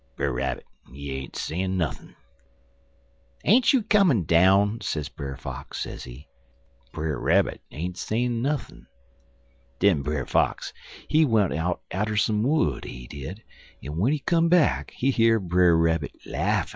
Brer 0.15 0.31
Rabbit 0.33 0.65
ain't 0.91 1.35
Sayin' 1.35 1.77
nuthin'. 1.77 2.15
"'Ain't 3.45 3.71
you 3.71 3.83
comin' 3.83 4.23
down?' 4.23 4.81
sez 4.81 5.09
Brer 5.09 5.35
Fox, 5.37 5.81
sezee. 5.83 6.27
Brer 6.91 7.19
Rabbit 7.19 7.61
ain't 7.69 7.97
sayin' 7.99 8.41
nuthin'. 8.41 8.87
Den 9.77 10.01
Brer 10.01 10.25
Fox, 10.25 10.73
he 11.07 11.23
went 11.23 11.53
out 11.53 11.81
atter 11.91 12.17
some 12.17 12.41
wood, 12.41 12.83
he 12.85 13.05
did, 13.05 13.43
en 13.83 13.91
w'en 13.91 14.11
he 14.11 14.17
come 14.17 14.49
back 14.49 14.89
he 14.89 15.11
hear 15.11 15.39
Brer 15.39 15.77
Rabbit 15.77 16.13
laughin'. 16.25 16.69